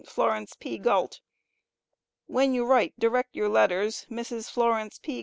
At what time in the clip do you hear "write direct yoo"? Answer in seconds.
2.65-3.47